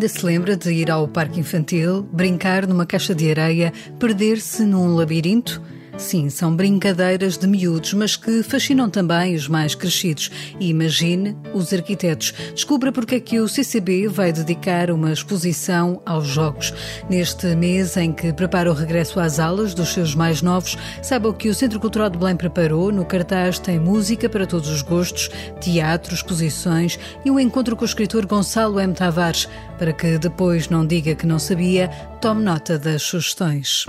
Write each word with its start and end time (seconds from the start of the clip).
Ainda 0.00 0.08
se 0.08 0.24
lembra 0.24 0.56
de 0.56 0.72
ir 0.72 0.90
ao 0.90 1.06
parque 1.06 1.38
infantil, 1.38 2.08
brincar 2.10 2.66
numa 2.66 2.86
caixa 2.86 3.14
de 3.14 3.30
areia, 3.30 3.70
perder-se 3.98 4.62
num 4.62 4.96
labirinto? 4.96 5.60
Sim, 6.00 6.30
são 6.30 6.56
brincadeiras 6.56 7.36
de 7.36 7.46
miúdos, 7.46 7.92
mas 7.92 8.16
que 8.16 8.42
fascinam 8.42 8.88
também 8.88 9.34
os 9.34 9.46
mais 9.46 9.74
crescidos. 9.74 10.30
E 10.58 10.70
imagine 10.70 11.36
os 11.52 11.72
arquitetos. 11.74 12.32
Descubra 12.54 12.90
porque 12.90 13.16
é 13.16 13.20
que 13.20 13.38
o 13.38 13.46
CCB 13.46 14.08
vai 14.08 14.32
dedicar 14.32 14.90
uma 14.90 15.12
exposição 15.12 16.00
aos 16.06 16.26
jogos. 16.26 16.72
Neste 17.08 17.54
mês 17.54 17.98
em 17.98 18.12
que 18.12 18.32
prepara 18.32 18.70
o 18.70 18.74
regresso 18.74 19.20
às 19.20 19.38
aulas 19.38 19.74
dos 19.74 19.90
seus 19.90 20.14
mais 20.14 20.40
novos, 20.40 20.76
saiba 21.02 21.28
o 21.28 21.34
que 21.34 21.50
o 21.50 21.54
Centro 21.54 21.78
Cultural 21.78 22.08
de 22.08 22.18
Belém 22.18 22.34
preparou. 22.34 22.90
No 22.90 23.04
cartaz 23.04 23.58
tem 23.58 23.78
música 23.78 24.26
para 24.26 24.46
todos 24.46 24.70
os 24.70 24.80
gostos, 24.80 25.30
teatro, 25.60 26.14
exposições 26.14 26.98
e 27.26 27.30
um 27.30 27.38
encontro 27.38 27.76
com 27.76 27.82
o 27.82 27.86
escritor 27.86 28.24
Gonçalo 28.24 28.80
M. 28.80 28.94
Tavares, 28.94 29.46
para 29.78 29.92
que 29.92 30.18
depois 30.18 30.70
não 30.70 30.84
diga 30.84 31.14
que 31.14 31.26
não 31.26 31.38
sabia, 31.38 31.88
tome 32.22 32.42
nota 32.42 32.78
das 32.78 33.02
sugestões. 33.02 33.84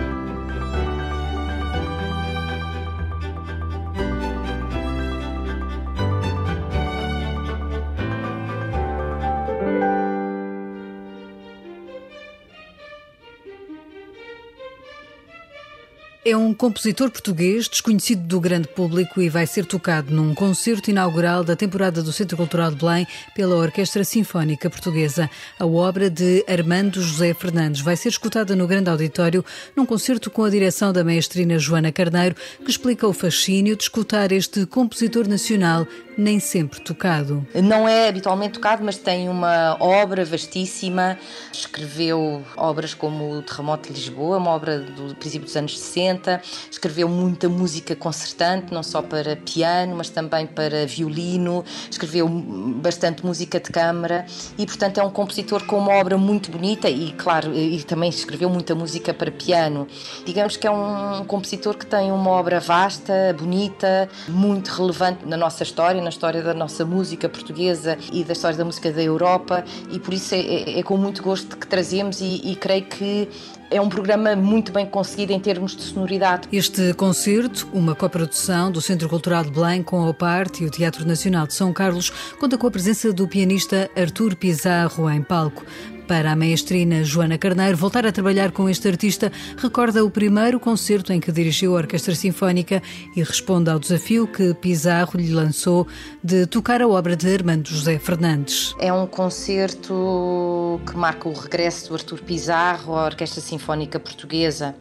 É 16.31 16.37
um 16.37 16.53
compositor 16.53 17.11
português 17.11 17.67
desconhecido 17.67 18.21
do 18.21 18.39
grande 18.39 18.65
público 18.65 19.21
e 19.21 19.27
vai 19.27 19.45
ser 19.45 19.65
tocado 19.65 20.15
num 20.15 20.33
concerto 20.33 20.89
inaugural 20.89 21.43
da 21.43 21.57
temporada 21.57 22.01
do 22.01 22.13
Centro 22.13 22.37
Cultural 22.37 22.71
de 22.71 22.77
Belém 22.77 23.05
pela 23.35 23.57
Orquestra 23.57 24.05
Sinfónica 24.05 24.69
Portuguesa. 24.69 25.29
A 25.59 25.65
obra 25.65 26.09
de 26.09 26.45
Armando 26.47 27.01
José 27.01 27.33
Fernandes 27.33 27.81
vai 27.81 27.97
ser 27.97 28.07
escutada 28.07 28.55
no 28.55 28.65
grande 28.65 28.89
auditório 28.89 29.43
num 29.75 29.85
concerto 29.85 30.31
com 30.31 30.45
a 30.45 30.49
direção 30.49 30.93
da 30.93 31.03
maestrina 31.03 31.59
Joana 31.59 31.91
Carneiro, 31.91 32.37
que 32.63 32.71
explica 32.71 33.05
o 33.05 33.11
fascínio 33.11 33.75
de 33.75 33.83
escutar 33.83 34.31
este 34.31 34.65
compositor 34.65 35.27
nacional 35.27 35.85
nem 36.21 36.39
sempre 36.39 36.79
tocado. 36.79 37.45
Não 37.55 37.87
é 37.87 38.07
habitualmente 38.07 38.53
tocado, 38.53 38.83
mas 38.83 38.97
tem 38.97 39.27
uma 39.27 39.75
obra 39.79 40.23
vastíssima. 40.23 41.17
Escreveu 41.51 42.43
obras 42.55 42.93
como 42.93 43.37
O 43.37 43.41
Terremoto 43.41 43.89
de 43.89 43.95
Lisboa, 43.95 44.37
uma 44.37 44.51
obra 44.51 44.79
do 44.79 45.15
princípio 45.15 45.45
dos 45.45 45.55
anos 45.55 45.77
60. 45.77 46.41
Escreveu 46.69 47.09
muita 47.09 47.49
música 47.49 47.95
concertante, 47.95 48.73
não 48.73 48.83
só 48.83 49.01
para 49.01 49.35
piano, 49.35 49.95
mas 49.95 50.09
também 50.09 50.45
para 50.45 50.85
violino. 50.85 51.65
Escreveu 51.89 52.29
bastante 52.29 53.25
música 53.25 53.59
de 53.59 53.71
câmara 53.71 54.25
e, 54.57 54.65
portanto, 54.65 54.99
é 54.99 55.03
um 55.03 55.09
compositor 55.09 55.65
com 55.65 55.77
uma 55.77 55.93
obra 55.93 56.17
muito 56.17 56.51
bonita 56.51 56.89
e, 56.89 57.11
claro, 57.13 57.53
e 57.53 57.81
também 57.83 58.09
escreveu 58.09 58.49
muita 58.49 58.75
música 58.75 59.13
para 59.13 59.31
piano. 59.31 59.87
Digamos 60.25 60.55
que 60.55 60.67
é 60.67 60.71
um 60.71 61.25
compositor 61.25 61.75
que 61.75 61.85
tem 61.85 62.11
uma 62.11 62.29
obra 62.29 62.59
vasta, 62.59 63.35
bonita, 63.37 64.07
muito 64.27 64.69
relevante 64.69 65.25
na 65.25 65.35
nossa 65.35 65.63
história, 65.63 66.01
história 66.11 66.43
da 66.43 66.53
nossa 66.53 66.85
música 66.85 67.27
portuguesa 67.27 67.97
e 68.11 68.23
da 68.23 68.33
história 68.33 68.57
da 68.57 68.65
música 68.65 68.91
da 68.91 69.01
Europa 69.01 69.63
e 69.91 69.99
por 69.99 70.13
isso 70.13 70.35
é, 70.35 70.39
é, 70.39 70.79
é 70.79 70.83
com 70.83 70.97
muito 70.97 71.23
gosto 71.23 71.57
que 71.57 71.65
trazemos 71.65 72.21
e, 72.21 72.51
e 72.51 72.55
creio 72.55 72.85
que 72.85 73.27
é 73.71 73.79
um 73.79 73.87
programa 73.87 74.35
muito 74.35 74.73
bem 74.73 74.85
conseguido 74.85 75.31
em 75.31 75.39
termos 75.39 75.75
de 75.75 75.83
sonoridade. 75.83 76.47
Este 76.51 76.93
concerto, 76.93 77.69
uma 77.73 77.95
coprodução 77.95 78.69
do 78.69 78.81
Centro 78.81 79.07
Cultural 79.07 79.45
de 79.45 79.51
Belém 79.51 79.81
com 79.81 80.01
a 80.01 80.09
OPART 80.09 80.59
e 80.59 80.65
o 80.65 80.69
Teatro 80.69 81.07
Nacional 81.07 81.47
de 81.47 81.53
São 81.53 81.71
Carlos, 81.71 82.09
conta 82.37 82.57
com 82.57 82.67
a 82.67 82.71
presença 82.71 83.13
do 83.13 83.27
pianista 83.29 83.89
Artur 83.95 84.35
Pizarro 84.35 85.09
em 85.09 85.23
palco. 85.23 85.65
Para 86.07 86.31
a 86.31 86.35
maestrina 86.35 87.03
Joana 87.03 87.37
Carneiro, 87.37 87.77
voltar 87.77 88.05
a 88.05 88.11
trabalhar 88.11 88.51
com 88.51 88.69
este 88.69 88.87
artista 88.87 89.31
recorda 89.57 90.03
o 90.03 90.09
primeiro 90.09 90.59
concerto 90.59 91.13
em 91.13 91.19
que 91.19 91.31
dirigiu 91.31 91.75
a 91.75 91.79
Orquestra 91.79 92.13
Sinfónica 92.15 92.81
e 93.15 93.23
responde 93.23 93.69
ao 93.69 93.79
desafio 93.79 94.27
que 94.27 94.53
Pizarro 94.53 95.17
lhe 95.19 95.31
lançou 95.31 95.87
de 96.23 96.45
tocar 96.45 96.81
a 96.81 96.87
obra 96.87 97.15
de 97.15 97.33
Armando 97.33 97.69
José 97.69 97.97
Fernandes. 97.97 98.75
É 98.79 98.91
um 98.91 99.07
concerto 99.07 100.81
que 100.85 100.97
marca 100.97 101.29
o 101.29 101.33
regresso 101.33 101.89
do 101.89 101.95
Artur 101.95 102.21
Pizarro 102.21 102.95
à 102.95 103.05
Orquestra 103.05 103.41
Sinfónica 103.41 103.99
Portuguesa. 103.99 104.75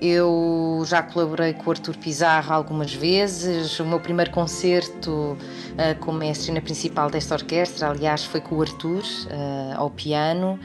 Eu 0.00 0.82
já 0.86 1.02
colaborei 1.02 1.52
com 1.52 1.68
o 1.68 1.70
Artur 1.72 1.96
Pizarro 1.96 2.54
algumas 2.54 2.94
vezes. 2.94 3.78
O 3.80 3.84
meu 3.84 4.00
primeiro 4.00 4.30
concerto 4.30 5.10
uh, 5.10 5.98
como 6.00 6.18
maestrina 6.18 6.60
principal 6.60 7.10
desta 7.10 7.34
orquestra, 7.34 7.90
aliás, 7.90 8.24
foi 8.24 8.40
com 8.40 8.56
o 8.56 8.62
Artur 8.62 9.02
uh, 9.02 9.76
ao 9.76 9.90
piano 9.90 10.58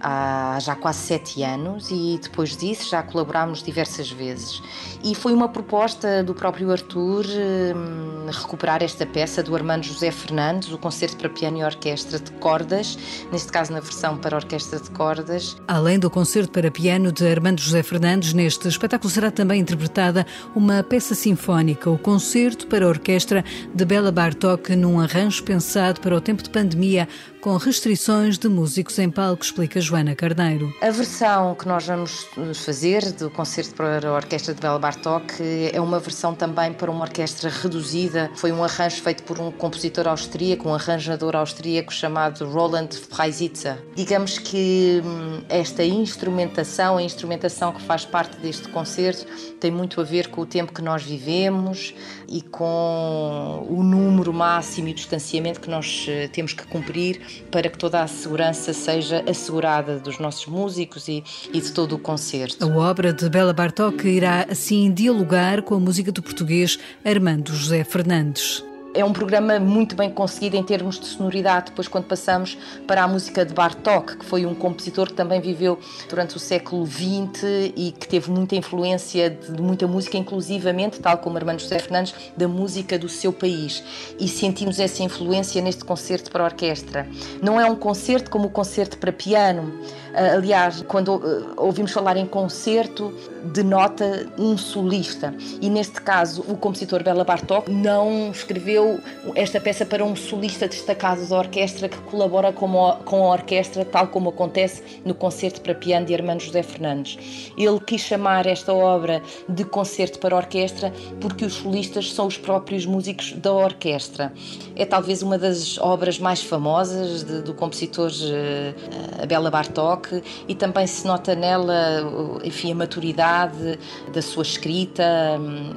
há 0.00 0.58
já 0.60 0.74
quase 0.74 0.98
sete 0.98 1.42
anos 1.42 1.90
e 1.90 2.18
depois 2.22 2.56
disso 2.56 2.88
já 2.88 3.02
colaborámos 3.02 3.62
diversas 3.62 4.10
vezes. 4.10 4.62
E 5.04 5.14
foi 5.14 5.32
uma 5.32 5.48
proposta 5.48 6.22
do 6.22 6.34
próprio 6.34 6.70
Arthur 6.70 7.24
hum, 7.26 8.26
recuperar 8.30 8.82
esta 8.82 9.06
peça 9.06 9.42
do 9.42 9.54
Armando 9.54 9.84
José 9.84 10.10
Fernandes, 10.10 10.72
o 10.72 10.78
concerto 10.78 11.16
para 11.16 11.28
piano 11.28 11.58
e 11.58 11.64
orquestra 11.64 12.18
de 12.18 12.30
cordas, 12.32 12.98
neste 13.30 13.52
caso 13.52 13.72
na 13.72 13.80
versão 13.80 14.16
para 14.16 14.36
orquestra 14.36 14.80
de 14.80 14.90
cordas. 14.90 15.56
Além 15.68 15.98
do 15.98 16.10
concerto 16.10 16.50
para 16.50 16.70
piano 16.70 17.12
de 17.12 17.26
Armando 17.26 17.60
José 17.60 17.82
Fernandes, 17.82 18.32
neste 18.32 18.68
espetáculo 18.68 19.10
será 19.10 19.30
também 19.30 19.60
interpretada 19.60 20.26
uma 20.54 20.82
peça 20.82 21.14
sinfónica, 21.14 21.90
o 21.90 21.98
concerto 21.98 22.66
para 22.66 22.86
orquestra 22.86 23.44
de 23.74 23.84
Bela 23.84 24.12
Bartok, 24.12 24.74
num 24.76 25.00
arranjo 25.00 25.42
pensado 25.42 26.00
para 26.00 26.16
o 26.16 26.20
tempo 26.20 26.42
de 26.42 26.50
pandemia, 26.50 27.08
com 27.40 27.56
restrições 27.56 28.38
de 28.38 28.48
músicos 28.48 28.98
em 28.98 29.10
palco, 29.10 29.42
explica 29.42 29.80
Joana 29.90 30.14
Carneiro. 30.14 30.72
A 30.80 30.90
versão 30.90 31.52
que 31.56 31.66
nós 31.66 31.84
vamos 31.84 32.28
fazer 32.64 33.10
do 33.10 33.28
concerto 33.28 33.74
para 33.74 34.08
a 34.08 34.14
Orquestra 34.14 34.54
de 34.54 34.60
Bela 34.60 34.78
Bartok 34.78 35.34
é 35.72 35.80
uma 35.80 35.98
versão 35.98 36.32
também 36.32 36.72
para 36.72 36.88
uma 36.88 37.00
orquestra 37.00 37.50
reduzida. 37.50 38.30
Foi 38.36 38.52
um 38.52 38.62
arranjo 38.62 39.02
feito 39.02 39.24
por 39.24 39.40
um 39.40 39.50
compositor 39.50 40.06
austríaco, 40.06 40.68
um 40.68 40.74
arranjador 40.74 41.34
austríaco 41.34 41.92
chamado 41.92 42.48
Roland 42.48 42.90
Freisitzer. 42.92 43.78
Digamos 43.96 44.38
que 44.38 45.02
hum, 45.04 45.42
esta 45.48 45.82
instrumentação, 45.82 46.96
a 46.96 47.02
instrumentação 47.02 47.72
que 47.72 47.82
faz 47.82 48.04
parte 48.04 48.36
deste 48.36 48.68
concerto, 48.68 49.26
tem 49.58 49.72
muito 49.72 50.00
a 50.00 50.04
ver 50.04 50.28
com 50.28 50.42
o 50.42 50.46
tempo 50.46 50.72
que 50.72 50.82
nós 50.82 51.02
vivemos 51.02 51.92
e 52.28 52.40
com 52.42 53.66
o 53.68 53.82
número 53.82 54.32
máximo 54.32 54.86
e 54.86 54.94
distanciamento 54.94 55.60
que 55.60 55.68
nós 55.68 56.06
eh, 56.08 56.28
temos 56.28 56.52
que 56.52 56.64
cumprir 56.64 57.44
para 57.50 57.68
que 57.68 57.76
toda 57.76 58.00
a 58.00 58.06
segurança 58.06 58.72
seja 58.72 59.24
assegurada 59.28 59.79
dos 59.82 60.18
nossos 60.18 60.46
músicos 60.46 61.08
e, 61.08 61.24
e 61.52 61.60
de 61.60 61.72
todo 61.72 61.96
o 61.96 61.98
concerto. 61.98 62.64
A 62.64 62.76
obra 62.76 63.12
de 63.12 63.28
Bela 63.28 63.52
Bartók 63.52 64.06
irá 64.06 64.46
assim 64.50 64.92
dialogar 64.92 65.62
com 65.62 65.74
a 65.74 65.80
música 65.80 66.12
do 66.12 66.22
português 66.22 66.78
Armando 67.04 67.54
José 67.54 67.84
Fernandes. 67.84 68.69
É 68.92 69.04
um 69.04 69.12
programa 69.12 69.60
muito 69.60 69.94
bem 69.94 70.10
conseguido 70.10 70.56
em 70.56 70.64
termos 70.64 70.98
de 70.98 71.06
sonoridade. 71.06 71.66
Depois, 71.66 71.86
quando 71.86 72.06
passamos 72.06 72.58
para 72.88 73.04
a 73.04 73.08
música 73.08 73.46
de 73.46 73.54
Bartók, 73.54 74.16
que 74.16 74.24
foi 74.24 74.44
um 74.44 74.52
compositor 74.52 75.06
que 75.06 75.14
também 75.14 75.40
viveu 75.40 75.78
durante 76.08 76.36
o 76.36 76.40
século 76.40 76.84
XX 76.84 77.72
e 77.76 77.92
que 77.92 78.08
teve 78.08 78.32
muita 78.32 78.56
influência 78.56 79.30
de 79.30 79.62
muita 79.62 79.86
música, 79.86 80.18
inclusivamente, 80.18 80.98
tal 80.98 81.18
como 81.18 81.36
Armando 81.36 81.60
José 81.60 81.78
Fernandes, 81.78 82.14
da 82.36 82.48
música 82.48 82.98
do 82.98 83.08
seu 83.08 83.32
país. 83.32 83.84
E 84.18 84.26
sentimos 84.26 84.80
essa 84.80 85.04
influência 85.04 85.62
neste 85.62 85.84
concerto 85.84 86.28
para 86.28 86.42
orquestra. 86.42 87.06
Não 87.40 87.60
é 87.60 87.70
um 87.70 87.76
concerto 87.76 88.28
como 88.28 88.48
o 88.48 88.50
concerto 88.50 88.98
para 88.98 89.12
piano. 89.12 89.72
Ah, 90.14 90.34
aliás, 90.34 90.82
quando 90.88 91.22
ah, 91.22 91.52
ouvimos 91.56 91.92
falar 91.92 92.16
em 92.16 92.26
concerto, 92.26 93.12
denota 93.44 94.26
um 94.38 94.56
solista. 94.56 95.34
E 95.60 95.70
neste 95.70 96.00
caso, 96.00 96.44
o 96.48 96.56
compositor 96.56 97.02
Bela 97.02 97.24
Bartók 97.24 97.70
não 97.70 98.30
escreveu 98.30 99.00
esta 99.34 99.60
peça 99.60 99.84
para 99.84 100.04
um 100.04 100.16
solista 100.16 100.68
destacado 100.68 101.26
da 101.26 101.38
orquestra 101.38 101.88
que 101.88 101.98
colabora 102.02 102.52
com 102.52 102.86
a, 102.86 103.30
orquestra, 103.30 103.84
tal 103.84 104.08
como 104.08 104.30
acontece 104.30 104.82
no 105.04 105.14
concerto 105.14 105.60
para 105.60 105.74
piano 105.74 106.06
de 106.06 106.14
Armando 106.14 106.42
José 106.42 106.62
Fernandes. 106.62 107.52
Ele 107.56 107.80
quis 107.80 108.00
chamar 108.00 108.46
esta 108.46 108.72
obra 108.72 109.22
de 109.48 109.64
concerto 109.64 110.18
para 110.18 110.36
orquestra 110.36 110.92
porque 111.20 111.44
os 111.44 111.54
solistas 111.54 112.12
são 112.12 112.26
os 112.26 112.36
próprios 112.36 112.86
músicos 112.86 113.32
da 113.32 113.52
orquestra. 113.52 114.32
É 114.74 114.84
talvez 114.84 115.22
uma 115.22 115.38
das 115.38 115.78
obras 115.78 116.18
mais 116.18 116.42
famosas 116.42 117.24
de, 117.24 117.42
do 117.42 117.54
compositor 117.54 118.10
uh, 118.10 119.26
Bela 119.26 119.50
Bartók 119.50 119.99
Bartók 120.00 120.22
e 120.48 120.54
também 120.54 120.86
se 120.86 121.06
nota 121.06 121.34
nela, 121.34 122.40
enfim, 122.42 122.72
a 122.72 122.74
maturidade 122.74 123.78
da 124.12 124.22
sua 124.22 124.42
escrita, 124.42 125.04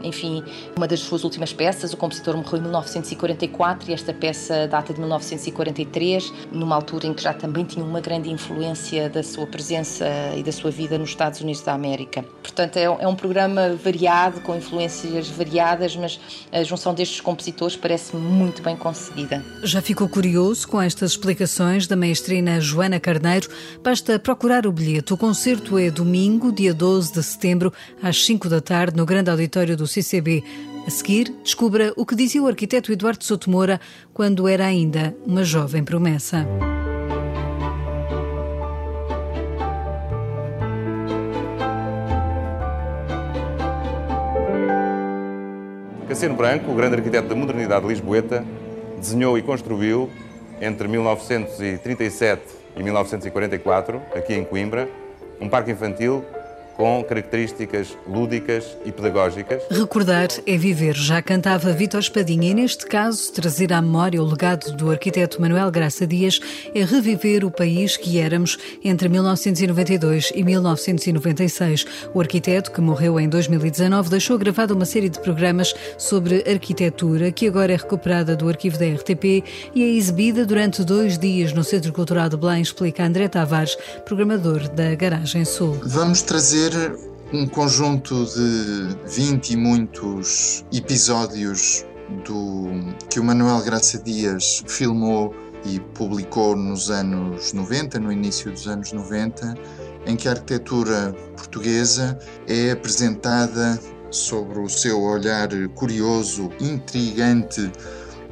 enfim, 0.04 0.44
uma 0.76 0.88
das 0.88 1.02
suas 1.02 1.24
últimas 1.24 1.54
peças, 1.54 1.94
o 1.94 1.98
compositor 1.98 2.36
morreu 2.36 2.60
em 2.60 2.62
1944 2.62 3.92
e 3.92 3.94
esta 3.94 4.14
peça 4.14 4.68
data 4.68 4.94
de 4.94 5.00
1943, 5.00 6.34
numa 6.52 6.76
altura 6.76 7.08
em 7.08 7.14
que 7.14 7.22
já 7.22 7.34
também 7.34 7.66
tinha 7.66 7.84
uma 7.84 8.00
grande 8.00 8.30
influência 8.32 9.10
da 9.10 9.22
sua 9.22 9.46
presença 9.46 10.06
e 10.36 10.44
da 10.44 10.52
sua 10.52 10.72
vida 10.72 10.98
nos 10.98 11.10
Estados 11.10 11.42
Unidos 11.42 11.62
da 11.62 11.74
América. 11.74 12.24
Portanto, 12.42 12.78
é, 12.78 12.84
é 12.84 13.08
um 13.08 13.16
programa 13.16 13.76
variado, 13.76 14.42
com 14.42 14.56
influências 14.56 15.30
variadas, 15.30 15.96
mas 15.96 16.20
a 16.52 16.64
junção 16.64 16.94
destes 16.94 17.20
compositores 17.22 17.76
parece 17.76 18.16
muito 18.16 18.62
bem 18.62 18.76
conseguida. 18.76 19.44
Já 19.64 19.82
ficou 19.82 20.08
curioso 20.08 20.68
com 20.68 20.82
estas 20.82 21.12
explicações 21.12 21.88
da 21.88 21.96
maestrina 21.96 22.60
Joana 22.62 23.00
Carneiro? 23.00 23.50
Basta 23.84 24.13
procurar 24.20 24.66
o 24.66 24.72
bilhete. 24.72 25.14
O 25.14 25.18
concerto 25.18 25.78
é 25.78 25.90
domingo, 25.90 26.52
dia 26.52 26.74
12 26.74 27.14
de 27.14 27.24
setembro, 27.24 27.74
às 28.02 28.26
5 28.26 28.50
da 28.50 28.62
tarde, 28.62 28.98
no 28.98 29.06
grande 29.06 29.30
auditório 29.30 29.76
do 29.76 29.88
CCB. 29.88 30.44
A 30.86 30.90
seguir, 30.90 31.34
descubra 31.44 31.94
o 31.96 32.06
que 32.06 32.16
dizia 32.16 32.42
o 32.42 32.48
arquiteto 32.48 32.92
Eduardo 32.92 33.24
Sotomora 33.24 33.80
quando 34.14 34.48
era 34.48 34.66
ainda 34.66 35.16
uma 35.26 35.44
jovem 35.44 35.84
promessa. 35.84 36.46
Cassiano 46.08 46.36
Branco, 46.36 46.72
o 46.72 46.76
grande 46.76 46.96
arquiteto 46.96 47.28
da 47.28 47.36
modernidade 47.36 47.88
lisboeta, 47.88 48.46
desenhou 48.98 49.38
e 49.38 49.42
construiu, 49.42 50.10
entre 50.62 50.88
1937 50.88 52.63
e 52.76 52.84
1944, 52.84 54.02
aqui 54.16 54.34
em 54.34 54.44
Coimbra, 54.44 54.90
um 55.40 55.50
parque 55.50 55.72
infantil 55.72 56.24
com 56.76 57.04
características 57.04 57.98
lúdicas 58.08 58.78
e 58.86 58.92
pedagógicas. 58.92 59.64
Recordar 59.70 60.28
é 60.46 60.58
viver, 60.58 60.96
já 60.96 61.22
cantava 61.22 61.72
Vítor 61.72 62.00
Espadinha 62.00 62.52
e 62.52 62.54
neste 62.54 62.86
caso 62.86 63.32
trazer 63.32 63.74
à 63.74 63.82
memória 63.82 64.22
o 64.22 64.26
legado 64.26 64.72
do 64.76 64.90
arquiteto 64.90 65.42
Manuel 65.42 65.70
Graça 65.72 66.06
Dias 66.08 66.40
é 66.74 66.84
reviver 66.84 67.46
o 67.46 67.52
país 67.52 67.98
que 67.98 68.20
éramos 68.20 68.58
entre 68.84 69.10
1992 69.10 70.32
e 70.36 70.44
1996. 70.44 71.86
O 72.14 72.20
arquiteto, 72.20 72.72
que 72.72 72.82
morreu 72.82 73.20
em 73.20 73.30
2019, 73.30 74.10
deixou 74.10 74.38
gravada 74.38 74.74
uma 74.74 74.86
série 74.86 75.10
de 75.10 75.20
programas 75.20 75.74
sobre 75.98 76.44
arquitetura 76.50 77.32
que 77.32 77.48
agora 77.48 77.74
é 77.74 77.76
recuperada 77.76 78.36
do 78.36 78.48
arquivo 78.48 78.78
da 78.78 78.86
RTP 78.86 79.44
e 79.76 79.84
é 79.84 79.88
exibida 79.88 80.46
durante 80.46 80.84
dois 80.84 81.18
dias 81.18 81.54
no 81.54 81.64
Centro 81.64 81.92
Cultural 81.94 82.30
de 82.30 82.38
Belém, 82.38 82.62
explica 82.62 83.06
André 83.06 83.28
Tavares, 83.28 83.78
programador 84.06 84.68
da 84.70 84.96
Garagem 84.96 85.46
Sul. 85.46 85.80
Vamos 85.84 86.22
trazer 86.22 86.63
ser 86.64 86.98
um 87.34 87.46
conjunto 87.46 88.26
de 88.26 88.96
20 89.06 89.50
e 89.50 89.58
muitos 89.58 90.64
episódios 90.72 91.86
do 92.24 92.68
que 93.10 93.20
o 93.20 93.24
Manuel 93.24 93.62
Graça 93.64 93.98
Dias 93.98 94.64
filmou 94.66 95.36
e 95.66 95.82
publicou 95.94 96.56
nos 96.56 96.90
anos 96.90 97.52
90, 97.52 98.00
no 98.00 98.14
início 98.14 98.50
dos 98.50 98.66
anos 98.66 98.94
90, 98.94 99.56
em 100.06 100.16
que 100.16 100.30
a 100.30 100.32
arquitetura 100.32 101.14
portuguesa 101.36 102.18
é 102.48 102.72
apresentada 102.72 103.78
sobre 104.10 104.60
o 104.60 104.70
seu 104.70 105.02
olhar 105.02 105.50
curioso, 105.76 106.50
intrigante 106.62 107.70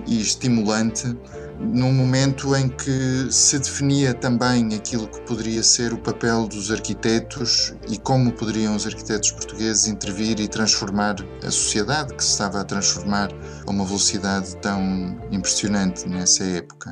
e 0.08 0.22
estimulante 0.22 1.18
num 1.62 1.94
momento 1.94 2.56
em 2.56 2.68
que 2.68 3.28
se 3.30 3.60
definia 3.60 4.14
também 4.14 4.74
aquilo 4.74 5.08
que 5.08 5.22
poderia 5.22 5.62
ser 5.62 5.94
o 5.94 5.98
papel 5.98 6.48
dos 6.48 6.72
arquitetos 6.72 7.74
e 7.90 7.98
como 7.98 8.32
poderiam 8.32 8.76
os 8.76 8.86
arquitetos 8.86 9.32
portugueses 9.32 9.88
intervir 9.88 10.40
e 10.40 10.48
transformar 10.48 11.16
a 11.46 11.52
sociedade 11.52 12.14
que 12.14 12.24
se 12.24 12.32
estava 12.32 12.62
a 12.62 12.64
transformar 12.64 13.30
a 13.66 13.70
uma 13.70 13.86
velocidade 13.86 14.56
tão 14.58 15.18
impressionante 15.32 16.08
nessa 16.10 16.44
época. 16.44 16.92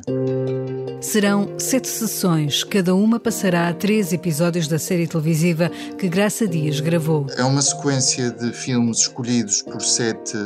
Serão 0.98 1.58
sete 1.58 1.88
sessões, 1.88 2.64
cada 2.64 2.94
uma 2.94 3.20
passará 3.20 3.68
a 3.68 3.74
três 3.74 4.12
episódios 4.12 4.66
da 4.66 4.78
série 4.78 5.06
televisiva 5.06 5.70
que 5.98 6.08
Graça 6.08 6.46
Dias 6.46 6.80
gravou. 6.80 7.26
É 7.36 7.44
uma 7.44 7.62
sequência 7.62 8.30
de 8.30 8.52
filmes 8.52 9.00
escolhidos 9.00 9.62
por 9.62 9.80
sete 9.82 10.36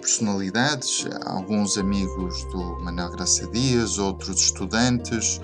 personalidades, 0.00 1.06
alguns 1.24 1.76
amigos 1.78 2.44
do 2.52 2.80
Manuel 2.82 3.10
Graça 3.12 3.46
Dias, 3.48 3.98
outros 3.98 4.40
estudantes, 4.40 5.40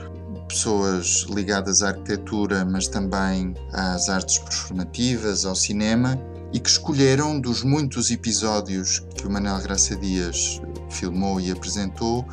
pessoas 0.49 1.27
ligadas 1.29 1.83
à 1.83 1.89
arquitetura, 1.89 2.65
mas 2.65 2.89
também 2.89 3.55
às 3.73 4.09
artes 4.09 4.39
performativas, 4.39 5.45
ao 5.45 5.55
cinema, 5.55 6.19
e 6.53 6.59
que 6.59 6.69
escolheram 6.69 7.39
dos 7.39 7.63
muitos 7.63 8.11
episódios 8.11 9.01
que 9.15 9.27
o 9.27 9.31
Manuel 9.31 9.61
Graça 9.61 9.95
Dias 9.97 10.61
filmou 10.91 11.41
e 11.41 11.51
apresentou, 11.51 12.27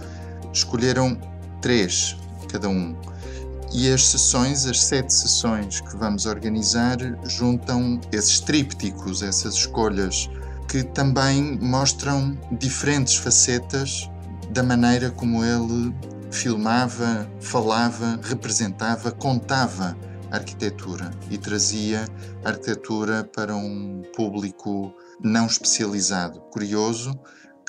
escolheram 0.54 1.20
três 1.66 2.16
cada 2.48 2.70
um. 2.70 2.96
E 3.74 3.92
as 3.92 4.06
sessões, 4.06 4.68
as 4.68 4.84
sete 4.84 5.12
sessões 5.12 5.82
que 5.82 5.98
vamos 5.98 6.28
organizar, 6.28 6.98
juntam 7.28 8.00
esses 8.12 8.40
trípticos, 8.40 9.24
essas 9.24 9.56
escolhas, 9.56 10.30
que 10.70 10.84
também 10.84 11.58
mostram 11.60 12.38
diferentes 12.52 13.16
facetas 13.16 14.08
da 14.52 14.62
maneira 14.62 15.10
como 15.10 15.44
ele 15.44 15.92
filmava, 16.30 17.28
falava, 17.42 18.20
representava, 18.22 19.12
contava 19.12 19.98
a 20.30 20.36
arquitetura 20.36 21.10
e 21.32 21.38
trazia 21.40 22.06
a 22.44 22.50
arquitetura 22.50 23.24
para 23.24 23.56
um 23.56 24.04
público 24.16 24.94
não 25.20 25.48
especializado, 25.48 26.42
curioso, 26.52 27.20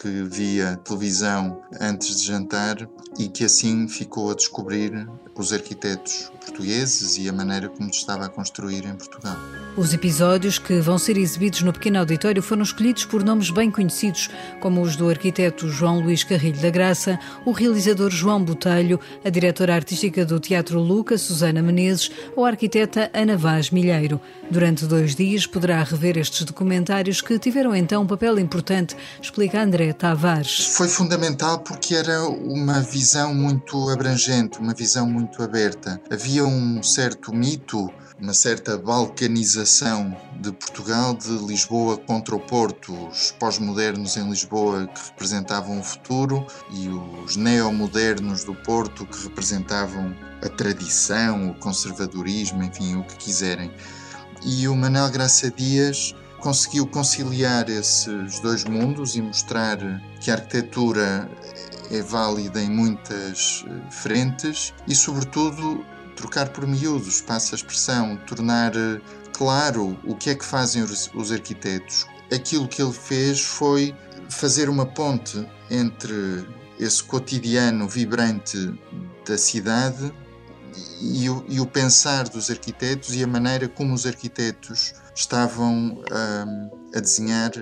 que 0.01 0.23
via 0.23 0.77
televisão 0.85 1.63
antes 1.81 2.21
de 2.21 2.27
jantar 2.27 2.89
e 3.19 3.29
que 3.29 3.45
assim 3.45 3.89
ficou 3.89 4.31
a 4.31 4.35
descobrir 4.35 5.09
os 5.35 5.53
arquitetos 5.53 6.31
portugueses 6.45 7.17
e 7.19 7.29
a 7.29 7.33
maneira 7.33 7.69
como 7.69 7.93
se 7.93 8.01
estava 8.01 8.27
a 8.27 8.29
construir 8.29 8.85
em 8.85 8.95
Portugal. 8.95 9.37
Os 9.77 9.93
episódios 9.93 10.59
que 10.59 10.81
vão 10.81 10.97
ser 10.97 11.19
exibidos 11.19 11.61
no 11.61 11.71
pequeno 11.71 11.99
auditório 11.99 12.43
foram 12.43 12.63
escolhidos 12.63 13.05
por 13.05 13.23
nomes 13.23 13.51
bem 13.51 13.71
conhecidos, 13.71 14.31
como 14.59 14.81
os 14.81 14.97
do 14.97 15.07
arquiteto 15.11 15.69
João 15.69 16.01
Luís 16.01 16.25
Carrilho 16.25 16.59
da 16.63 16.71
Graça, 16.71 17.19
o 17.45 17.53
realizador 17.53 18.11
João 18.11 18.43
Botelho, 18.43 18.99
a 19.23 19.29
diretora 19.29 19.75
artística 19.75 20.25
do 20.25 20.41
Teatro 20.41 20.81
Luca, 20.81 21.19
Susana 21.19 21.61
Menezes, 21.61 22.11
ou 22.35 22.47
a 22.47 22.49
arquiteta 22.49 23.11
Ana 23.13 23.37
Vaz 23.37 23.71
Milheiro. 23.71 24.19
Durante 24.51 24.87
dois 24.87 25.15
dias 25.15 25.47
poderá 25.47 25.83
rever 25.83 26.17
estes 26.17 26.45
documentários 26.45 27.21
que 27.21 27.39
tiveram 27.39 27.77
então 27.77 28.03
um 28.03 28.07
papel 28.07 28.39
importante, 28.39 28.97
explica 29.21 29.63
André 29.63 29.93
Tavares. 29.93 30.69
Foi 30.69 30.89
fundamental 30.89 31.59
porque 31.59 31.95
era 31.95 32.23
uma 32.23 32.81
visão 32.81 33.35
muito 33.35 33.91
abrangente, 33.91 34.59
uma 34.59 34.73
visão 34.73 35.07
muito 35.07 35.43
aberta. 35.43 36.01
Havia 36.11 36.47
um 36.47 36.83
certo 36.83 37.31
mito 37.31 37.93
uma 38.19 38.33
certa 38.33 38.79
balcanização 38.79 40.17
de 40.41 40.51
Portugal, 40.51 41.15
de 41.15 41.31
Lisboa 41.47 41.99
contra 41.99 42.35
o 42.35 42.41
Porto, 42.41 43.09
os 43.09 43.31
pós-modernos 43.33 44.17
em 44.17 44.29
Lisboa 44.29 44.87
que 44.87 45.09
representavam 45.09 45.79
o 45.79 45.83
futuro 45.83 46.47
e 46.73 46.89
os 46.89 47.37
neomodernos 47.37 48.43
do 48.43 48.55
Porto 48.55 49.05
que 49.05 49.25
representavam 49.25 50.17
a 50.43 50.49
tradição, 50.49 51.51
o 51.51 51.55
conservadorismo, 51.57 52.63
enfim, 52.63 52.97
o 52.97 53.05
que 53.05 53.17
quiserem. 53.17 53.71
E 54.43 54.67
o 54.67 54.75
Manel 54.75 55.11
Graça 55.11 55.51
Dias 55.51 56.15
conseguiu 56.41 56.87
conciliar 56.87 57.69
esses 57.69 58.41
dois 58.41 58.65
mundos 58.65 59.15
e 59.15 59.21
mostrar 59.21 59.79
que 60.21 60.31
a 60.31 60.35
arquitetura 60.35 61.29
é 61.91 62.01
válida 62.01 62.63
em 62.63 62.71
muitas 62.71 63.65
frentes 63.91 64.73
e, 64.87 64.95
sobretudo, 64.95 65.85
trocar 66.17 66.49
por 66.49 66.67
miúdos, 66.67 67.21
passa 67.21 67.55
a 67.55 67.57
expressão, 67.57 68.17
tornar 68.27 68.75
eh, 68.75 69.01
claro 69.33 69.97
o 70.05 70.17
que 70.17 70.31
é 70.31 70.35
que 70.35 70.45
fazem 70.45 70.83
os 70.83 71.31
arquitetos. 71.31 72.07
Aquilo 72.35 72.67
que 72.67 72.83
ele 72.83 72.93
fez 72.93 73.41
foi 73.41 73.95
fazer 74.29 74.69
uma 74.69 74.87
ponte 74.87 75.47
entre 75.71 76.45
esse 76.79 77.03
cotidiano 77.03 77.89
vibrante 77.89 78.59
da 79.27 79.39
cidade 79.39 80.13
e 81.01 81.29
o, 81.29 81.45
e 81.49 81.61
o 81.61 81.67
pensar 81.67 82.29
dos 82.29 82.51
arquitetos 82.51 83.15
e 83.15 83.23
a 83.23 83.27
maneira 83.27 83.69
como 83.69 83.95
os 83.95 84.07
arquitetos 84.07 84.95
estavam 85.15 86.03
um, 86.13 86.71
a 86.95 87.01
desenhar 87.01 87.53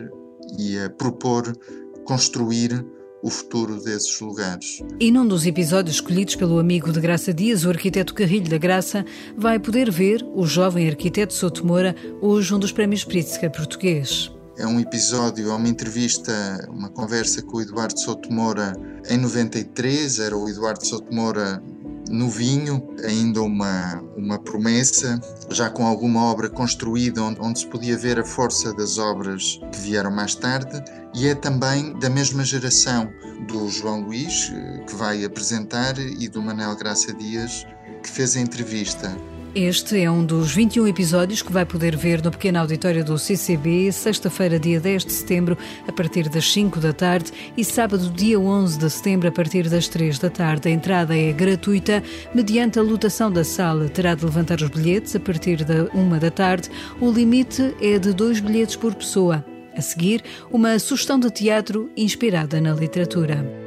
e 0.58 0.78
a 0.78 0.90
propor 0.90 1.56
construir 2.04 2.84
o 3.24 3.30
futuro 3.30 3.82
desses 3.82 4.20
lugares. 4.20 4.82
E 5.00 5.10
num 5.10 5.26
dos 5.26 5.46
episódios 5.46 5.96
escolhidos 5.96 6.36
pelo 6.36 6.58
amigo 6.58 6.92
de 6.92 7.00
Graça 7.00 7.32
Dias, 7.32 7.64
o 7.64 7.70
arquiteto 7.70 8.12
Carrilho 8.12 8.50
da 8.50 8.58
Graça, 8.58 9.02
vai 9.34 9.58
poder 9.58 9.90
ver 9.90 10.22
o 10.34 10.46
jovem 10.46 10.86
arquiteto 10.86 11.32
Souto 11.32 11.66
Moura, 11.66 11.96
hoje 12.20 12.54
um 12.54 12.58
dos 12.58 12.70
prémios 12.70 13.02
Pritzker 13.02 13.50
português. 13.50 14.30
É 14.58 14.66
um 14.66 14.78
episódio, 14.78 15.50
é 15.50 15.54
uma 15.54 15.68
entrevista, 15.68 16.32
uma 16.70 16.90
conversa 16.90 17.40
com 17.42 17.56
o 17.56 17.62
Eduardo 17.62 17.98
Souto 17.98 18.30
Moura 18.30 18.74
em 19.08 19.16
93. 19.16 20.18
Era 20.18 20.36
o 20.36 20.46
Eduardo 20.46 20.86
Souto 20.86 21.12
Moura 21.12 21.62
no 22.10 22.28
vinho, 22.28 22.86
ainda 23.04 23.42
uma, 23.42 24.02
uma 24.16 24.38
promessa, 24.38 25.20
já 25.50 25.70
com 25.70 25.86
alguma 25.86 26.24
obra 26.24 26.48
construída, 26.48 27.22
onde, 27.22 27.40
onde 27.40 27.58
se 27.60 27.66
podia 27.66 27.96
ver 27.96 28.18
a 28.18 28.24
força 28.24 28.72
das 28.74 28.98
obras 28.98 29.60
que 29.72 29.80
vieram 29.80 30.10
mais 30.10 30.34
tarde, 30.34 30.82
e 31.14 31.28
é 31.28 31.34
também 31.34 31.98
da 31.98 32.10
mesma 32.10 32.44
geração 32.44 33.12
do 33.48 33.68
João 33.68 34.02
Luís, 34.02 34.52
eh, 34.54 34.84
que 34.86 34.94
vai 34.94 35.24
apresentar, 35.24 35.98
e 35.98 36.28
do 36.28 36.42
Manel 36.42 36.76
Graça 36.76 37.12
Dias, 37.12 37.66
que 38.02 38.08
fez 38.08 38.36
a 38.36 38.40
entrevista. 38.40 39.16
Este 39.54 40.02
é 40.02 40.10
um 40.10 40.26
dos 40.26 40.52
21 40.52 40.88
episódios 40.88 41.40
que 41.40 41.52
vai 41.52 41.64
poder 41.64 41.94
ver 41.94 42.20
no 42.20 42.32
pequeno 42.32 42.58
auditório 42.58 43.04
do 43.04 43.16
CCB, 43.16 43.92
sexta-feira, 43.92 44.58
dia 44.58 44.80
10 44.80 45.04
de 45.04 45.12
setembro, 45.12 45.56
a 45.86 45.92
partir 45.92 46.28
das 46.28 46.52
5 46.52 46.80
da 46.80 46.92
tarde 46.92 47.30
e 47.56 47.64
sábado, 47.64 48.10
dia 48.10 48.40
11 48.40 48.76
de 48.76 48.90
setembro, 48.90 49.28
a 49.28 49.30
partir 49.32 49.68
das 49.68 49.86
3 49.86 50.18
da 50.18 50.28
tarde. 50.28 50.68
A 50.68 50.72
entrada 50.72 51.16
é 51.16 51.30
gratuita, 51.30 52.02
mediante 52.34 52.80
a 52.80 52.82
lotação 52.82 53.30
da 53.30 53.44
sala. 53.44 53.88
Terá 53.88 54.16
de 54.16 54.24
levantar 54.24 54.60
os 54.60 54.70
bilhetes 54.70 55.14
a 55.14 55.20
partir 55.20 55.62
da 55.62 55.84
1 55.94 56.18
da 56.18 56.32
tarde. 56.32 56.68
O 57.00 57.08
limite 57.08 57.76
é 57.80 57.96
de 57.96 58.12
dois 58.12 58.40
bilhetes 58.40 58.74
por 58.74 58.92
pessoa. 58.92 59.44
A 59.76 59.80
seguir, 59.80 60.24
uma 60.50 60.80
sugestão 60.80 61.16
de 61.16 61.30
teatro 61.30 61.88
inspirada 61.96 62.60
na 62.60 62.72
literatura. 62.72 63.63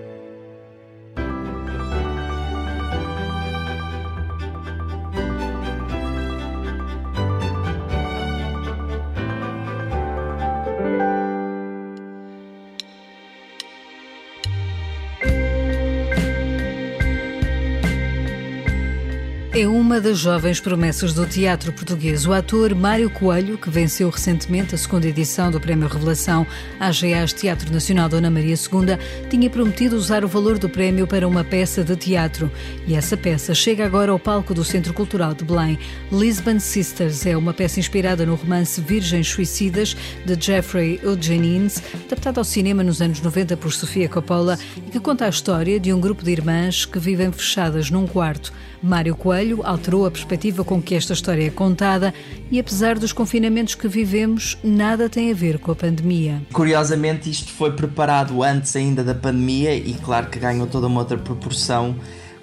É 19.59 19.67
uma 19.67 19.99
das 19.99 20.19
jovens 20.19 20.59
promessas 20.59 21.15
do 21.15 21.25
teatro 21.25 21.73
português. 21.73 22.27
O 22.27 22.31
ator 22.31 22.75
Mário 22.75 23.09
Coelho, 23.09 23.57
que 23.57 23.71
venceu 23.71 24.07
recentemente 24.07 24.75
a 24.75 24.77
segunda 24.77 25.07
edição 25.07 25.49
do 25.49 25.59
Prémio 25.59 25.87
Revelação 25.87 26.45
AGAs 26.79 27.33
Teatro 27.33 27.73
Nacional 27.73 28.07
Dona 28.07 28.29
Maria 28.29 28.53
II, 28.53 29.27
tinha 29.31 29.49
prometido 29.49 29.95
usar 29.95 30.23
o 30.23 30.27
valor 30.27 30.59
do 30.59 30.69
prémio 30.69 31.07
para 31.07 31.27
uma 31.27 31.43
peça 31.43 31.83
de 31.83 31.95
teatro. 31.95 32.51
E 32.85 32.93
essa 32.93 33.17
peça 33.17 33.55
chega 33.55 33.83
agora 33.83 34.11
ao 34.11 34.19
palco 34.19 34.53
do 34.53 34.63
Centro 34.63 34.93
Cultural 34.93 35.33
de 35.33 35.43
Belém. 35.43 35.79
Lisbon 36.11 36.59
Sisters 36.59 37.25
é 37.25 37.35
uma 37.35 37.51
peça 37.51 37.79
inspirada 37.79 38.27
no 38.27 38.35
romance 38.35 38.79
Virgens 38.79 39.27
Suicidas, 39.27 39.97
de 40.23 40.37
Jeffrey 40.39 40.99
Eugenides, 41.01 41.81
adaptado 42.05 42.37
ao 42.37 42.43
cinema 42.43 42.83
nos 42.83 43.01
anos 43.01 43.21
90 43.21 43.57
por 43.57 43.73
Sofia 43.73 44.07
Coppola, 44.07 44.55
e 44.85 44.91
que 44.91 44.99
conta 44.99 45.25
a 45.25 45.29
história 45.29 45.79
de 45.79 45.91
um 45.91 45.99
grupo 45.99 46.23
de 46.23 46.29
irmãs 46.29 46.85
que 46.85 46.99
vivem 46.99 47.31
fechadas 47.31 47.89
num 47.89 48.05
quarto. 48.05 48.53
Mário 48.81 49.15
Coelho 49.15 49.46
alterou 49.63 50.05
a 50.05 50.11
perspectiva 50.11 50.63
com 50.63 50.81
que 50.81 50.95
esta 50.95 51.13
história 51.13 51.47
é 51.47 51.49
contada 51.49 52.13
e, 52.51 52.59
apesar 52.59 52.97
dos 52.97 53.13
confinamentos 53.13 53.75
que 53.75 53.87
vivemos, 53.87 54.57
nada 54.63 55.09
tem 55.09 55.31
a 55.31 55.33
ver 55.33 55.59
com 55.59 55.71
a 55.71 55.75
pandemia. 55.75 56.41
Curiosamente, 56.53 57.29
isto 57.29 57.51
foi 57.51 57.71
preparado 57.71 58.43
antes 58.43 58.75
ainda 58.75 59.03
da 59.03 59.15
pandemia 59.15 59.75
e, 59.75 59.93
claro, 59.93 60.29
que 60.29 60.39
ganhou 60.39 60.67
toda 60.67 60.87
uma 60.87 60.99
outra 60.99 61.17
proporção 61.17 61.95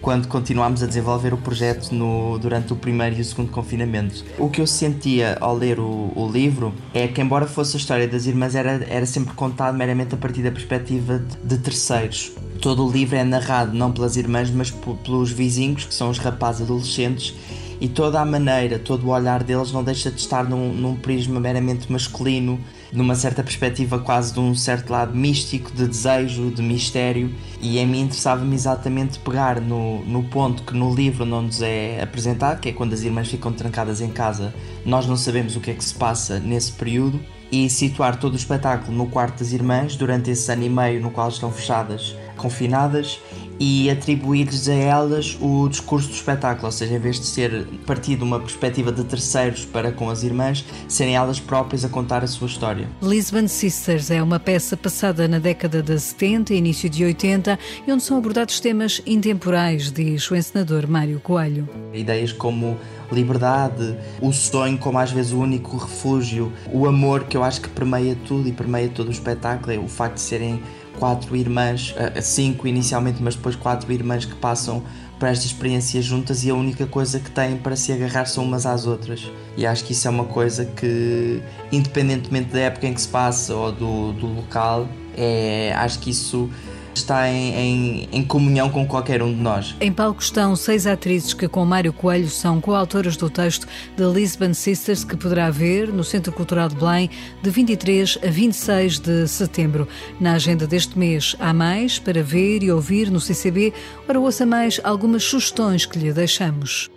quando 0.05 0.29
continuámos 0.29 0.83
a 0.83 0.87
desenvolver 0.87 1.33
o 1.33 1.39
projeto 1.39 1.91
no, 1.91 2.39
durante 2.39 2.75
o 2.75 2.77
primeiro 2.77 3.17
e 3.17 3.23
o 3.23 3.25
segundo 3.25 3.51
confinamento. 3.51 4.23
O 4.39 4.51
que 4.51 4.61
eu 4.61 4.67
sentia 4.67 5.39
ao 5.41 5.57
ler 5.57 5.81
o, 5.81 6.13
o, 6.15 6.31
livro 6.31 6.75
é 6.93 7.09
que, 7.09 7.23
embora 7.23 7.47
fosse 7.47 7.79
a 7.79 7.81
história 7.81 8.07
das 8.07 8.27
irmãs, 8.27 8.55
era, 8.55 8.85
era 8.87 9.07
sempre 9.07 9.33
contado 9.33 9.75
meramente 9.75 10.15
a 10.15 10.19
partir 10.19 10.43
da 10.43 10.51
perspectiva 10.51 11.19
de, 11.19 11.57
de 11.57 11.57
terceiros. 11.57 12.33
Todo 12.61 12.87
o 12.87 12.93
livro 12.93 13.17
é 13.17 13.25
narrado 13.25 13.75
não 13.75 13.91
pelas 13.91 14.17
irmãs, 14.17 14.51
mas 14.51 14.71
pelos 15.03 15.31
vizinhos, 15.31 15.87
que 15.87 15.95
são 15.95 16.11
os 16.11 16.19
rapazes 16.19 16.61
adolescentes, 16.61 17.35
e 17.81 17.89
toda 17.89 18.21
a 18.21 18.27
maneira, 18.27 18.79
todo 18.79 19.07
o 19.07 19.09
olhar 19.09 19.43
deles 19.43 19.73
não 19.73 19.83
deixa 19.83 20.11
de 20.11 20.21
estar 20.21 20.45
num, 20.45 20.75
num 20.75 20.97
prisma 20.97 21.41
meramente 21.41 21.91
masculino, 21.91 22.61
numa 22.95 23.17
certa 23.17 23.43
perspectiva 23.43 23.99
quase 23.99 24.33
de 24.33 24.39
um 24.41 24.55
certo 24.55 24.91
lado 24.91 25.15
místico, 25.15 25.71
de 25.73 25.87
desejo, 25.87 26.51
de 26.51 26.63
mistério, 26.63 27.35
e 27.61 27.81
a 27.81 27.87
mim 27.87 28.03
interessava-me 28.03 28.55
exatamente 28.55 29.19
pegar 29.19 29.61
no, 29.61 30.05
no 30.05 30.23
ponto 30.23 30.63
que 30.63 30.75
no 30.75 30.95
livro 30.95 31.27
não 31.27 31.43
nos 31.43 31.61
é 31.61 32.01
apresentado, 32.01 32.61
que 32.61 32.69
é 32.69 32.73
quando 32.73 32.93
as 32.93 33.03
irmãs 33.03 33.29
ficam 33.29 33.53
trancadas 33.53 34.01
em 34.01 34.11
casa, 34.11 34.55
nós 34.87 35.07
não 35.07 35.17
sabemos 35.17 35.57
o 35.57 35.61
que 35.61 35.73
é 35.73 35.75
que 35.75 35.85
se 35.85 35.95
passa 35.95 36.39
nesse 36.39 36.71
período, 36.73 37.21
e 37.53 37.71
situar 37.71 38.19
todo 38.19 38.33
o 38.33 38.37
espetáculo 38.37 38.97
no 38.97 39.07
quarto 39.07 39.39
das 39.39 39.53
irmãs 39.53 39.95
durante 39.95 40.31
esse 40.31 40.51
ano 40.51 40.65
e 40.65 40.69
meio 40.69 41.01
no 41.01 41.11
qual 41.11 41.29
estão 41.29 41.53
fechadas 41.53 42.17
confinadas 42.37 43.21
e 43.59 43.91
atribuir-lhes 43.91 44.69
a 44.69 44.75
elas 44.75 45.37
o 45.41 45.69
discurso 45.69 46.09
do 46.09 46.15
espetáculo, 46.15 46.67
ou 46.67 46.73
seja, 46.73 46.95
em 46.95 46.99
vez 46.99 47.21
de 47.21 47.27
ser 47.27 47.67
partido 47.87 48.25
uma 48.25 48.41
perspectiva 48.41 48.93
de 48.93 49.05
terceiros 49.05 49.65
para 49.65 49.93
com 49.93 50.11
as 50.11 50.23
irmãs, 50.23 50.65
serem 50.89 51.17
elas 51.17 51.41
próprias 51.41 51.85
a 51.85 51.89
contar 51.89 52.25
a 52.25 52.27
sua 52.27 52.47
história. 52.47 52.89
Lisbon 53.03 53.47
Sisters 53.49 54.11
é 54.11 54.23
uma 54.23 54.41
peça 54.41 54.77
passada 54.77 55.29
na 55.29 55.39
década 55.39 55.83
de 55.83 55.99
70 55.99 56.55
e 56.55 56.59
início 56.59 56.89
de 56.89 57.05
80 57.05 57.59
e 57.87 57.93
onde 57.93 58.03
são 58.03 58.17
abordados 58.17 58.61
temas 58.61 59.01
intemporais, 59.07 59.91
diz 59.91 60.31
o 60.31 60.37
encenador 60.37 60.89
Mário 60.89 61.21
Coelho. 61.21 61.69
Ideias 61.93 62.33
como 62.33 62.79
liberdade, 63.13 63.97
o 64.21 64.33
sonho 64.33 64.77
como 64.79 64.99
às 64.99 65.11
vezes 65.11 65.33
o 65.33 65.39
único 65.39 65.77
refúgio, 65.77 66.53
o 66.73 66.87
amor 66.87 67.25
que 67.25 67.37
eu 67.37 67.45
acho 67.45 67.61
que 67.61 67.69
permeia 67.69 68.17
tudo 68.27 68.49
e 68.49 68.53
permeia 68.53 68.89
todo 68.89 69.09
o 69.09 69.11
espetáculo, 69.11 69.73
é 69.73 69.79
o 69.79 69.89
facto 69.89 70.15
de 70.15 70.21
serem 70.21 70.61
quatro 70.99 71.37
irmãs, 71.37 71.95
eh, 71.97 72.21
cinco 72.21 72.67
inicialmente, 72.67 73.23
mas 73.23 73.35
depois 73.35 73.57
quatro 73.57 73.93
irmãs 73.93 74.25
que 74.25 74.35
passam 74.35 74.83
por 75.19 75.29
esta 75.29 75.47
experiência 75.47 76.03
juntas 76.03 76.45
e 76.45 76.51
a 76.51 76.55
única 76.55 76.87
coisa 76.87 77.21
que 77.21 77.31
têm 77.31 77.57
para 77.57 77.77
se 77.77 77.93
agarrar 77.93 78.27
são 78.27 78.45
umas 78.45 78.67
às 78.67 78.87
outras. 78.87 79.31
E 79.57 79.67
acho 79.67 79.85
que 79.85 79.93
isso 79.93 80.07
é 80.07 80.11
uma 80.11 80.25
coisa 80.25 80.65
que, 80.65 81.43
independentemente 81.71 82.53
da 82.53 82.61
época 82.61 82.87
em 82.87 82.95
que 82.95 83.01
se 83.01 83.09
passa 83.09 83.55
ou 83.55 83.71
do, 83.73 84.13
do 84.13 84.27
local, 84.27 84.89
é, 85.17 85.73
acho 85.77 85.99
que 86.01 86.11
isso 86.11 86.51
está 86.99 87.29
em, 87.29 87.55
em, 87.55 88.09
em, 88.13 88.25
comunhão 88.25 88.71
com 88.71 88.87
qualquer 88.87 89.23
um 89.23 89.33
de 89.33 89.41
nós. 89.41 89.75
Em 89.81 89.93
palco 89.93 90.23
estão 90.23 90.55
seis 90.57 90.87
atrizes 90.87 91.35
que, 91.35 91.49
com 91.49 91.65
Mário 91.65 91.93
Coelho, 91.93 92.29
são 92.29 92.61
coautoras 92.61 93.17
do 93.17 93.29
texto 93.29 93.67
The 93.97 94.07
Lisbon 94.07 94.55
Sisters, 94.55 95.05
que 95.05 95.17
poderá 95.17 95.51
ver 95.51 95.89
no 95.89 96.05
Centro 96.05 96.33
Cultural 96.33 96.69
de 96.69 96.77
Belém 96.77 97.11
de 97.43 97.51
23 97.51 98.19
a 98.23 98.31
26 98.31 98.99
de 98.99 99.29
setembro. 99.29 99.89
Na 100.21 100.35
agenda 100.35 100.67
deste 100.67 100.99
mês 100.99 101.37
há 101.39 101.53
mais 101.53 101.99
para 101.99 102.23
ver 102.23 102.63
e 102.63 102.71
ouvir 102.71 103.11
no 103.11 103.21
CCB. 103.21 103.73
Ora, 104.09 104.21
ouça 104.21 104.47
mais 104.47 104.81
algumas 104.85 105.25
sugestões 105.25 105.87
que 105.87 105.99
lhe 105.99 106.13
deixamos. 106.13 106.94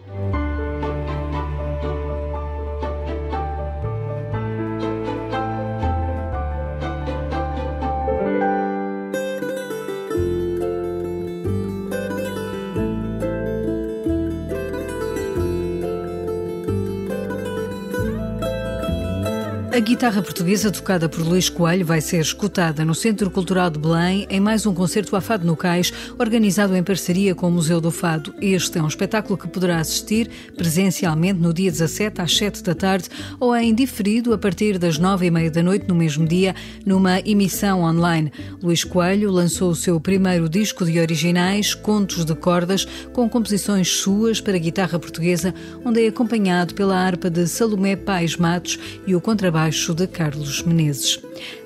A 19.77 19.79
guitarra 19.79 20.23
portuguesa 20.23 20.71
tocada 20.71 21.07
por 21.07 21.21
Luís 21.21 21.49
Coelho 21.49 21.85
vai 21.85 22.01
ser 22.01 22.19
escutada 22.19 22.83
no 22.83 22.95
Centro 22.95 23.29
Cultural 23.29 23.69
de 23.69 23.77
Belém 23.77 24.25
em 24.27 24.39
mais 24.39 24.65
um 24.65 24.73
concerto 24.73 25.15
a 25.15 25.21
Fado 25.21 25.45
no 25.45 25.55
Cais, 25.55 25.93
organizado 26.17 26.75
em 26.75 26.81
parceria 26.81 27.35
com 27.35 27.47
o 27.47 27.51
Museu 27.51 27.79
do 27.79 27.91
Fado. 27.91 28.33
Este 28.41 28.79
é 28.79 28.81
um 28.81 28.87
espetáculo 28.87 29.37
que 29.37 29.47
poderá 29.47 29.77
assistir 29.77 30.31
presencialmente 30.57 31.39
no 31.39 31.53
dia 31.53 31.69
17 31.69 32.19
às 32.19 32.35
7 32.35 32.63
da 32.63 32.73
tarde 32.73 33.07
ou 33.39 33.55
em 33.55 33.71
diferido 33.71 34.33
a 34.33 34.37
partir 34.39 34.79
das 34.79 34.97
9 34.97 35.27
e 35.27 35.29
meia 35.29 35.51
da 35.51 35.61
noite 35.61 35.87
no 35.87 35.93
mesmo 35.93 36.27
dia, 36.27 36.55
numa 36.83 37.19
emissão 37.19 37.83
online. 37.83 38.33
Luís 38.63 38.83
Coelho 38.83 39.29
lançou 39.29 39.69
o 39.69 39.75
seu 39.75 39.99
primeiro 39.99 40.49
disco 40.49 40.85
de 40.85 40.99
originais, 40.99 41.75
Contos 41.75 42.25
de 42.25 42.33
Cordas, 42.33 42.83
com 43.13 43.29
composições 43.29 43.89
suas 43.89 44.41
para 44.41 44.57
guitarra 44.57 44.97
portuguesa, 44.97 45.53
onde 45.85 46.03
é 46.03 46.07
acompanhado 46.07 46.73
pela 46.73 46.97
harpa 46.97 47.29
de 47.29 47.47
Salomé 47.47 47.95
Pais 47.95 48.37
Matos 48.37 48.79
e 49.05 49.13
o 49.13 49.21
contrabaixo 49.21 49.66
de 49.69 50.07
Carlos 50.07 50.63
Menezes. 50.63 51.19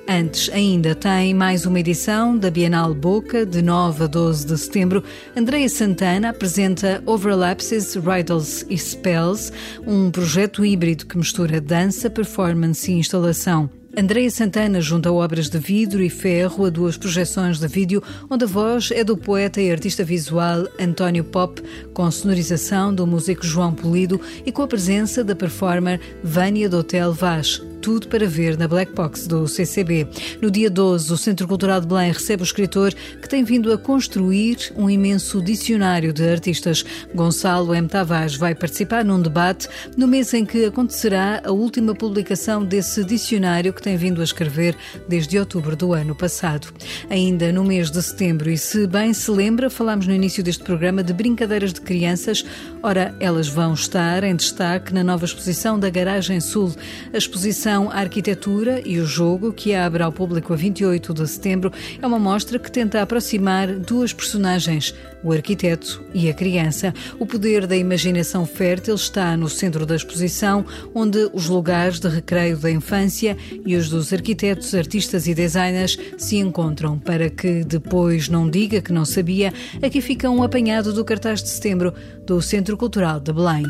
Antes, 0.08 0.50
ainda 0.52 0.92
tem 0.92 1.32
mais 1.32 1.64
uma 1.64 1.78
edição 1.78 2.36
da 2.36 2.50
Bienal 2.50 2.92
Boca, 2.92 3.46
de 3.46 3.62
9 3.62 4.04
a 4.04 4.06
12 4.08 4.46
de 4.46 4.58
setembro. 4.58 5.04
Andreia 5.36 5.68
Santana 5.68 6.30
apresenta 6.30 7.00
Overlapses, 7.06 7.94
Riddles 7.94 8.66
e 8.68 8.76
Spells, 8.76 9.52
um 9.86 10.10
projeto 10.10 10.64
híbrido 10.64 11.06
que 11.06 11.16
mistura 11.16 11.60
dança, 11.60 12.10
performance 12.10 12.90
e 12.90 12.94
instalação. 12.96 13.70
Andreia 13.96 14.30
Santana 14.30 14.80
junta 14.80 15.12
obras 15.12 15.48
de 15.48 15.58
vidro 15.58 16.02
e 16.02 16.10
ferro 16.10 16.64
a 16.64 16.70
duas 16.70 16.96
projeções 16.96 17.60
de 17.60 17.68
vídeo, 17.68 18.02
onde 18.28 18.44
a 18.44 18.48
voz 18.48 18.90
é 18.90 19.04
do 19.04 19.16
poeta 19.16 19.60
e 19.60 19.70
artista 19.70 20.02
visual 20.02 20.66
António 20.80 21.22
Pop, 21.22 21.62
com 21.94 22.10
sonorização 22.10 22.92
do 22.92 23.06
músico 23.06 23.46
João 23.46 23.72
Polido 23.72 24.20
e 24.44 24.50
com 24.50 24.62
a 24.62 24.66
presença 24.66 25.22
da 25.22 25.36
performer 25.36 26.00
Vânia 26.24 26.68
do 26.68 26.78
Hotel 26.78 27.12
Vaz. 27.12 27.62
Tudo 27.82 28.06
para 28.06 28.28
ver 28.28 28.56
na 28.56 28.68
Black 28.68 28.92
Box 28.94 29.26
do 29.26 29.48
CCB. 29.48 30.06
No 30.40 30.52
dia 30.52 30.70
12, 30.70 31.12
o 31.12 31.16
Centro 31.18 31.48
Cultural 31.48 31.80
de 31.80 31.88
Belém 31.88 32.12
recebe 32.12 32.40
o 32.40 32.44
escritor 32.44 32.94
que 32.94 33.28
tem 33.28 33.42
vindo 33.42 33.72
a 33.72 33.76
construir 33.76 34.72
um 34.76 34.88
imenso 34.88 35.42
dicionário 35.42 36.12
de 36.12 36.22
artistas. 36.30 36.84
Gonçalo 37.12 37.74
M. 37.74 37.88
Tavares 37.88 38.36
vai 38.36 38.54
participar 38.54 39.04
num 39.04 39.20
debate 39.20 39.68
no 39.96 40.06
mês 40.06 40.32
em 40.32 40.46
que 40.46 40.64
acontecerá 40.64 41.42
a 41.44 41.50
última 41.50 41.92
publicação 41.92 42.64
desse 42.64 43.02
dicionário 43.02 43.72
que 43.72 43.82
tem 43.82 43.96
vindo 43.96 44.20
a 44.20 44.24
escrever 44.24 44.76
desde 45.08 45.36
outubro 45.36 45.74
do 45.74 45.92
ano 45.92 46.14
passado. 46.14 46.68
Ainda 47.10 47.50
no 47.50 47.64
mês 47.64 47.90
de 47.90 48.00
setembro, 48.00 48.48
e 48.48 48.56
se 48.56 48.86
bem 48.86 49.12
se 49.12 49.30
lembra, 49.32 49.68
falámos 49.68 50.06
no 50.06 50.14
início 50.14 50.40
deste 50.40 50.62
programa 50.62 51.02
de 51.02 51.12
brincadeiras 51.12 51.72
de 51.72 51.80
crianças. 51.80 52.44
Ora, 52.80 53.12
elas 53.18 53.48
vão 53.48 53.74
estar 53.74 54.22
em 54.22 54.36
destaque 54.36 54.94
na 54.94 55.02
nova 55.02 55.24
exposição 55.24 55.80
da 55.80 55.90
Garagem 55.90 56.40
Sul. 56.40 56.72
A 57.12 57.18
exposição 57.18 57.71
Arquitetura 57.72 58.82
e 58.84 58.98
o 58.98 59.06
Jogo, 59.06 59.52
que 59.52 59.74
abre 59.74 60.02
ao 60.02 60.12
público 60.12 60.52
a 60.52 60.56
28 60.56 61.14
de 61.14 61.26
setembro, 61.26 61.72
é 62.00 62.06
uma 62.06 62.18
mostra 62.18 62.58
que 62.58 62.70
tenta 62.70 63.00
aproximar 63.00 63.68
duas 63.68 64.12
personagens, 64.12 64.94
o 65.24 65.32
arquiteto 65.32 66.04
e 66.12 66.28
a 66.28 66.34
criança. 66.34 66.92
O 67.18 67.24
poder 67.24 67.66
da 67.66 67.76
imaginação 67.76 68.44
fértil 68.44 68.94
está 68.94 69.36
no 69.36 69.48
centro 69.48 69.86
da 69.86 69.96
exposição, 69.96 70.64
onde 70.94 71.30
os 71.32 71.48
lugares 71.48 71.98
de 71.98 72.08
recreio 72.08 72.58
da 72.58 72.70
infância 72.70 73.36
e 73.64 73.74
os 73.74 73.88
dos 73.88 74.12
arquitetos, 74.12 74.74
artistas 74.74 75.26
e 75.26 75.34
designers 75.34 75.98
se 76.18 76.36
encontram 76.36 76.98
para 76.98 77.30
que 77.30 77.64
depois 77.64 78.28
não 78.28 78.50
diga 78.50 78.82
que 78.82 78.92
não 78.92 79.04
sabia. 79.04 79.52
Aqui 79.82 80.00
fica 80.00 80.28
um 80.28 80.42
apanhado 80.42 80.92
do 80.92 81.04
cartaz 81.04 81.42
de 81.42 81.48
setembro 81.48 81.94
do 82.26 82.42
Centro 82.42 82.76
Cultural 82.76 83.18
de 83.18 83.32
Belém. 83.32 83.64